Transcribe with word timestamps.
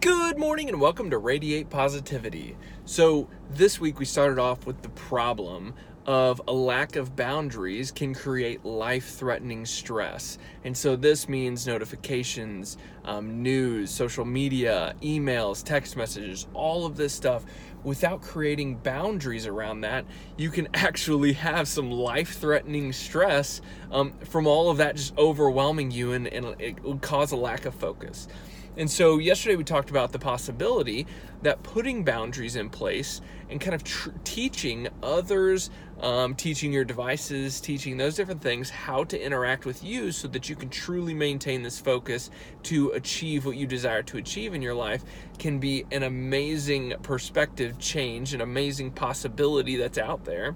Good 0.00 0.38
morning 0.38 0.70
and 0.70 0.80
welcome 0.80 1.10
to 1.10 1.18
Radiate 1.18 1.68
Positivity. 1.68 2.56
So, 2.86 3.28
this 3.50 3.78
week 3.78 3.98
we 3.98 4.06
started 4.06 4.38
off 4.38 4.64
with 4.64 4.80
the 4.80 4.88
problem 4.88 5.74
of 6.06 6.40
a 6.48 6.52
lack 6.54 6.96
of 6.96 7.16
boundaries 7.16 7.90
can 7.90 8.14
create 8.14 8.64
life 8.64 9.10
threatening 9.16 9.66
stress. 9.66 10.38
And 10.64 10.74
so, 10.74 10.96
this 10.96 11.28
means 11.28 11.66
notifications, 11.66 12.78
um, 13.04 13.42
news, 13.42 13.90
social 13.90 14.24
media, 14.24 14.94
emails, 15.02 15.62
text 15.62 15.98
messages, 15.98 16.46
all 16.54 16.86
of 16.86 16.96
this 16.96 17.12
stuff. 17.12 17.44
Without 17.84 18.22
creating 18.22 18.76
boundaries 18.76 19.46
around 19.46 19.82
that, 19.82 20.06
you 20.38 20.48
can 20.48 20.66
actually 20.74 21.34
have 21.34 21.68
some 21.68 21.90
life 21.90 22.38
threatening 22.38 22.94
stress 22.94 23.60
um, 23.92 24.14
from 24.24 24.46
all 24.46 24.70
of 24.70 24.78
that 24.78 24.96
just 24.96 25.14
overwhelming 25.18 25.90
you, 25.90 26.12
and, 26.12 26.26
and 26.28 26.58
it 26.58 26.82
will 26.82 26.98
cause 27.00 27.32
a 27.32 27.36
lack 27.36 27.66
of 27.66 27.74
focus. 27.74 28.28
And 28.76 28.88
so, 28.88 29.18
yesterday 29.18 29.56
we 29.56 29.64
talked 29.64 29.90
about 29.90 30.12
the 30.12 30.18
possibility 30.18 31.06
that 31.42 31.62
putting 31.62 32.04
boundaries 32.04 32.54
in 32.54 32.70
place 32.70 33.20
and 33.48 33.60
kind 33.60 33.74
of 33.74 33.82
tr- 33.82 34.10
teaching 34.22 34.88
others, 35.02 35.70
um, 36.00 36.34
teaching 36.34 36.72
your 36.72 36.84
devices, 36.84 37.60
teaching 37.60 37.96
those 37.96 38.14
different 38.14 38.40
things 38.40 38.70
how 38.70 39.04
to 39.04 39.20
interact 39.20 39.66
with 39.66 39.82
you 39.82 40.12
so 40.12 40.28
that 40.28 40.48
you 40.48 40.54
can 40.54 40.70
truly 40.70 41.14
maintain 41.14 41.62
this 41.62 41.80
focus 41.80 42.30
to 42.64 42.90
achieve 42.90 43.44
what 43.44 43.56
you 43.56 43.66
desire 43.66 44.02
to 44.04 44.18
achieve 44.18 44.54
in 44.54 44.62
your 44.62 44.74
life 44.74 45.02
can 45.38 45.58
be 45.58 45.84
an 45.90 46.04
amazing 46.04 46.94
perspective 47.02 47.78
change, 47.78 48.34
an 48.34 48.40
amazing 48.40 48.92
possibility 48.92 49.76
that's 49.76 49.98
out 49.98 50.24
there. 50.24 50.54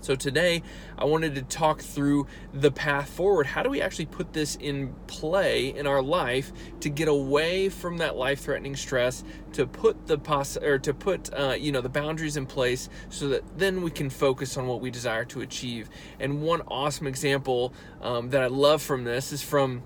So 0.00 0.14
today 0.14 0.62
I 0.98 1.04
wanted 1.04 1.34
to 1.34 1.42
talk 1.42 1.80
through 1.80 2.26
the 2.52 2.70
path 2.70 3.08
forward. 3.08 3.46
How 3.46 3.62
do 3.62 3.70
we 3.70 3.80
actually 3.80 4.06
put 4.06 4.32
this 4.32 4.56
in 4.56 4.94
play 5.06 5.68
in 5.68 5.86
our 5.86 6.02
life 6.02 6.52
to 6.80 6.88
get 6.88 7.08
away 7.08 7.68
from 7.68 7.98
that 7.98 8.16
life-threatening 8.16 8.76
stress, 8.76 9.24
to 9.52 9.66
put 9.66 10.06
the 10.06 10.18
poss- 10.18 10.56
or 10.56 10.78
to 10.78 10.94
put 10.94 11.32
uh, 11.34 11.56
you 11.58 11.72
know 11.72 11.80
the 11.80 11.88
boundaries 11.88 12.36
in 12.36 12.46
place 12.46 12.88
so 13.08 13.28
that 13.28 13.58
then 13.58 13.82
we 13.82 13.90
can 13.90 14.10
focus 14.10 14.56
on 14.56 14.66
what 14.66 14.80
we 14.80 14.90
desire 14.90 15.24
to 15.24 15.40
achieve. 15.40 15.88
And 16.20 16.42
one 16.42 16.62
awesome 16.68 17.06
example 17.06 17.72
um, 18.00 18.30
that 18.30 18.42
I 18.42 18.46
love 18.46 18.82
from 18.82 19.04
this 19.04 19.32
is 19.32 19.42
from 19.42 19.82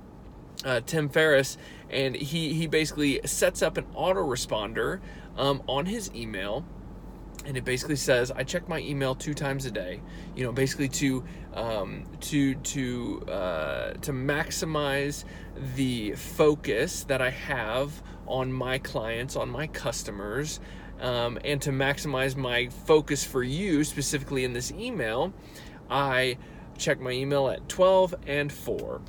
uh, 0.64 0.80
Tim 0.84 1.08
Ferriss, 1.08 1.56
and 1.88 2.14
he 2.14 2.52
he 2.52 2.66
basically 2.66 3.20
sets 3.24 3.62
up 3.62 3.78
an 3.78 3.86
autoresponder 3.96 5.00
um, 5.36 5.62
on 5.66 5.86
his 5.86 6.10
email 6.14 6.64
and 7.46 7.56
it 7.56 7.64
basically 7.64 7.96
says 7.96 8.30
I 8.30 8.44
check 8.44 8.68
my 8.68 8.78
email 8.80 9.14
two 9.14 9.34
times 9.34 9.66
a 9.66 9.70
day. 9.70 10.00
You 10.36 10.44
know, 10.44 10.52
basically 10.52 10.88
to 10.88 11.24
um, 11.54 12.04
to 12.20 12.54
to 12.54 13.22
uh, 13.28 13.92
to 13.94 14.12
maximize 14.12 15.24
the 15.74 16.12
focus 16.12 17.04
that 17.04 17.20
I 17.20 17.30
have 17.30 18.02
on 18.26 18.52
my 18.52 18.78
clients, 18.78 19.36
on 19.36 19.50
my 19.50 19.66
customers, 19.66 20.60
um, 21.00 21.38
and 21.44 21.60
to 21.62 21.70
maximize 21.70 22.36
my 22.36 22.68
focus 22.68 23.24
for 23.24 23.42
you 23.42 23.84
specifically 23.84 24.44
in 24.44 24.52
this 24.52 24.70
email. 24.72 25.32
I 25.90 26.38
check 26.78 27.00
my 27.00 27.10
email 27.10 27.48
at 27.48 27.68
12 27.68 28.14
and 28.26 28.52
4. 28.52 29.00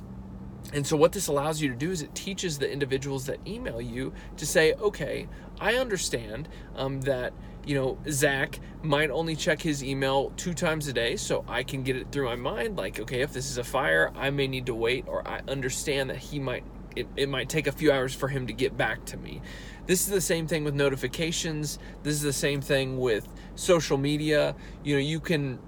And 0.72 0.86
so, 0.86 0.96
what 0.96 1.12
this 1.12 1.26
allows 1.26 1.60
you 1.60 1.68
to 1.68 1.74
do 1.74 1.90
is 1.90 2.02
it 2.02 2.14
teaches 2.14 2.58
the 2.58 2.70
individuals 2.70 3.26
that 3.26 3.38
email 3.46 3.80
you 3.80 4.12
to 4.36 4.46
say, 4.46 4.74
okay, 4.74 5.28
I 5.60 5.74
understand 5.74 6.48
um, 6.76 7.00
that 7.02 7.32
you 7.64 7.74
know 7.74 7.98
Zach 8.08 8.58
might 8.82 9.10
only 9.10 9.36
check 9.36 9.60
his 9.60 9.84
email 9.84 10.32
two 10.36 10.54
times 10.54 10.88
a 10.88 10.92
day, 10.92 11.16
so 11.16 11.44
I 11.46 11.62
can 11.62 11.82
get 11.82 11.96
it 11.96 12.10
through 12.10 12.26
my 12.26 12.36
mind. 12.36 12.76
Like, 12.76 13.00
okay, 13.00 13.20
if 13.20 13.32
this 13.32 13.50
is 13.50 13.58
a 13.58 13.64
fire, 13.64 14.12
I 14.14 14.30
may 14.30 14.46
need 14.46 14.66
to 14.66 14.74
wait, 14.74 15.04
or 15.08 15.26
I 15.26 15.40
understand 15.48 16.10
that 16.10 16.18
he 16.18 16.38
might. 16.38 16.64
It, 16.94 17.06
it 17.16 17.28
might 17.30 17.48
take 17.48 17.66
a 17.66 17.72
few 17.72 17.90
hours 17.90 18.14
for 18.14 18.28
him 18.28 18.46
to 18.48 18.52
get 18.52 18.76
back 18.76 19.06
to 19.06 19.16
me. 19.16 19.40
This 19.86 20.02
is 20.02 20.08
the 20.08 20.20
same 20.20 20.46
thing 20.46 20.62
with 20.62 20.74
notifications. 20.74 21.78
This 22.02 22.14
is 22.14 22.20
the 22.20 22.34
same 22.34 22.60
thing 22.60 22.98
with 22.98 23.26
social 23.54 23.96
media. 23.96 24.54
You 24.84 24.96
know, 24.96 25.00
you 25.00 25.18
can 25.18 25.58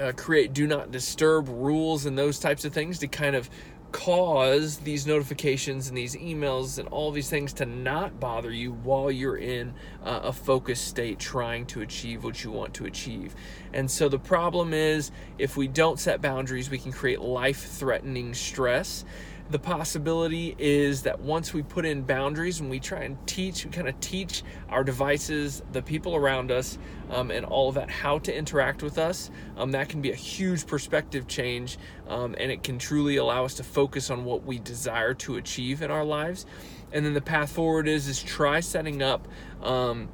uh, 0.00 0.12
create 0.16 0.52
do 0.52 0.66
not 0.66 0.90
disturb 0.90 1.48
rules 1.48 2.06
and 2.06 2.16
those 2.18 2.38
types 2.38 2.64
of 2.64 2.72
things 2.72 2.98
to 2.98 3.06
kind 3.06 3.36
of 3.36 3.48
cause 3.94 4.78
these 4.78 5.06
notifications 5.06 5.86
and 5.86 5.96
these 5.96 6.16
emails 6.16 6.80
and 6.80 6.88
all 6.88 7.12
these 7.12 7.30
things 7.30 7.52
to 7.52 7.64
not 7.64 8.18
bother 8.18 8.50
you 8.50 8.72
while 8.72 9.08
you're 9.08 9.36
in 9.36 9.72
uh, 10.02 10.18
a 10.24 10.32
focused 10.32 10.88
state 10.88 11.16
trying 11.20 11.64
to 11.64 11.80
achieve 11.80 12.24
what 12.24 12.42
you 12.42 12.50
want 12.50 12.74
to 12.74 12.86
achieve. 12.86 13.36
And 13.72 13.88
so 13.88 14.08
the 14.08 14.18
problem 14.18 14.74
is 14.74 15.12
if 15.38 15.56
we 15.56 15.68
don't 15.68 16.00
set 16.00 16.20
boundaries, 16.20 16.70
we 16.70 16.78
can 16.78 16.90
create 16.90 17.20
life 17.20 17.68
threatening 17.68 18.34
stress 18.34 19.04
the 19.50 19.58
possibility 19.58 20.56
is 20.58 21.02
that 21.02 21.20
once 21.20 21.52
we 21.52 21.62
put 21.62 21.84
in 21.84 22.02
boundaries 22.02 22.60
and 22.60 22.70
we 22.70 22.80
try 22.80 23.00
and 23.00 23.18
teach, 23.26 23.64
we 23.64 23.70
kind 23.70 23.88
of 23.88 23.98
teach 24.00 24.42
our 24.70 24.82
devices, 24.82 25.62
the 25.72 25.82
people 25.82 26.16
around 26.16 26.50
us, 26.50 26.78
um, 27.10 27.30
and 27.30 27.44
all 27.44 27.68
of 27.68 27.74
that 27.74 27.90
how 27.90 28.18
to 28.20 28.34
interact 28.34 28.82
with 28.82 28.96
us, 28.96 29.30
um, 29.56 29.70
that 29.72 29.88
can 29.88 30.00
be 30.00 30.10
a 30.10 30.16
huge 30.16 30.66
perspective 30.66 31.26
change 31.26 31.78
um, 32.08 32.34
and 32.38 32.50
it 32.50 32.62
can 32.62 32.78
truly 32.78 33.16
allow 33.16 33.44
us 33.44 33.54
to 33.54 33.64
focus 33.64 34.10
on 34.10 34.24
what 34.24 34.44
we 34.44 34.58
desire 34.58 35.12
to 35.12 35.36
achieve 35.36 35.82
in 35.82 35.90
our 35.90 36.04
lives. 36.04 36.46
And 36.92 37.04
then 37.04 37.12
the 37.12 37.20
path 37.20 37.52
forward 37.52 37.86
is 37.86 38.08
is 38.08 38.22
try 38.22 38.60
setting 38.60 39.02
up 39.02 39.28
um, 39.62 40.08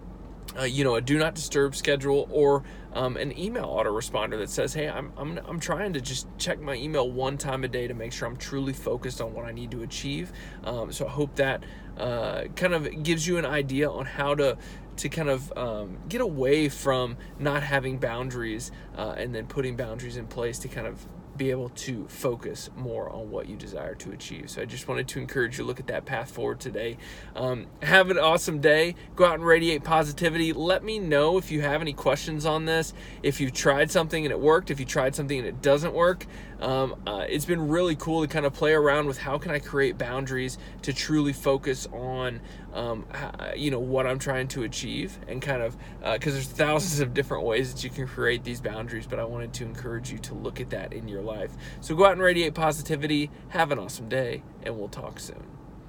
uh, 0.59 0.65
you 0.65 0.85
know, 0.85 0.97
a 0.97 1.01
do 1.01 1.19
not 1.19 1.35
disturb 1.35 1.77
schedule 1.77 2.29
or 2.31 2.65
um, 2.93 3.17
an 3.17 3.39
email 3.39 3.67
autoresponder 3.67 4.39
that 4.39 4.51
says, 4.51 4.75
hey, 4.75 4.89
I'm, 4.89 5.13
I'm, 5.17 5.39
I'm 5.47 5.61
trying 5.61 5.93
to 5.93 6.01
just 6.01 6.27
check 6.39 6.61
my 6.61 6.75
email 6.75 7.09
one 7.09 7.39
time 7.39 7.63
a 7.65 7.69
day 7.69 7.87
to 7.87 7.95
make 7.95 8.13
sure 8.13 8.27
I'm 8.27 8.37
truly 8.37 8.73
focused 8.73 9.21
on 9.21 9.33
what 9.33 9.45
I 9.45 9.53
need 9.53 9.71
to 9.71 9.83
achieve. 9.83 10.33
Um, 10.65 10.93
so 10.93 11.07
I 11.07 11.11
hope 11.11 11.37
that 11.37 11.63
uh, 11.97 12.45
kind 12.57 12.75
of 12.75 13.03
gives 13.03 13.27
you 13.27 13.39
an 13.39 13.45
idea 13.45 13.91
on 13.91 14.07
how 14.07 14.35
to 14.35 14.59
to 14.97 15.09
kind 15.09 15.31
of 15.31 15.51
um, 15.57 15.97
get 16.11 16.21
away 16.21 16.69
from 16.69 17.17
not 17.39 17.63
having 17.63 17.97
boundaries 17.97 18.71
uh, 18.99 19.15
and 19.17 19.35
then 19.35 19.47
putting 19.47 19.75
boundaries 19.75 20.19
in 20.19 20.27
place 20.27 20.59
to 20.59 20.69
kind 20.69 20.87
of 20.87 21.07
be 21.41 21.51
able 21.51 21.71
to 21.71 22.07
focus 22.09 22.69
more 22.77 23.09
on 23.09 23.31
what 23.31 23.49
you 23.49 23.57
desire 23.57 23.95
to 23.95 24.13
achieve. 24.13 24.51
So 24.51 24.61
I 24.61 24.67
just 24.67 24.89
wanted 24.89 25.09
to 25.09 25.19
encourage 25.19 25.57
you 25.57 25.65
to 25.65 25.67
look 25.67 25.81
at 25.81 25.87
that 25.87 26.05
path 26.05 26.31
forward 26.31 26.61
today. 26.61 26.99
Um, 27.35 27.67
have 27.83 28.11
an 28.11 28.19
awesome 28.19 28.61
day. 28.61 28.95
Go 29.17 29.25
out 29.25 29.37
and 29.37 29.47
radiate 29.47 29.83
positivity. 29.83 30.53
Let 30.53 30.85
me 30.85 30.99
know 30.99 31.39
if 31.39 31.51
you 31.51 31.63
have 31.63 31.81
any 31.81 31.95
questions 31.95 32.45
on 32.45 32.67
this. 32.67 32.93
If 33.23 33.41
you've 33.41 33.55
tried 33.55 33.91
something 33.91 34.27
and 34.27 34.31
it 34.31 34.39
worked, 34.39 34.71
if 34.71 34.79
you 34.79 34.85
tried 34.85 35.15
something 35.15 35.39
and 35.39 35.49
it 35.49 35.63
doesn't 35.63 35.95
work. 35.95 36.27
Um, 36.61 36.97
uh, 37.07 37.25
it's 37.27 37.47
been 37.47 37.69
really 37.69 37.97
cool 37.97 38.21
to 38.21 38.29
kind 38.29 38.45
of 38.45 38.53
play 38.53 38.73
around 38.73 39.07
with 39.07 39.17
how 39.17 39.39
can 39.39 39.51
I 39.51 39.61
create 39.61 39.97
boundaries 39.97 40.59
to 40.83 40.93
truly 40.93 41.33
focus 41.33 41.89
on 41.91 42.41
um, 42.75 43.07
you 43.57 43.71
know 43.71 43.81
what 43.81 44.07
I'm 44.07 44.19
trying 44.19 44.47
to 44.49 44.63
achieve 44.63 45.19
and 45.27 45.41
kind 45.43 45.63
of 45.63 45.77
because 46.01 46.35
uh, 46.35 46.37
there's 46.37 46.47
thousands 46.47 47.01
of 47.01 47.15
different 47.15 47.45
ways 47.45 47.73
that 47.73 47.83
you 47.83 47.91
can 47.91 48.07
create 48.07 48.45
these 48.45 48.61
boundaries 48.61 49.07
but 49.07 49.19
I 49.19 49.25
wanted 49.25 49.53
to 49.55 49.65
encourage 49.65 50.13
you 50.13 50.19
to 50.19 50.35
look 50.35 50.61
at 50.61 50.71
that 50.71 50.93
in 50.93 51.09
your 51.09 51.23
life. 51.31 51.53
So 51.81 51.95
go 51.95 52.07
out 52.07 52.13
and 52.13 52.23
radiate 52.23 52.55
positivity. 52.55 53.31
Have 53.51 53.71
an 53.73 53.79
awesome 53.79 54.09
day 54.09 54.43
and 54.63 54.79
we'll 54.79 54.89
talk 54.89 55.21
soon 55.21 55.60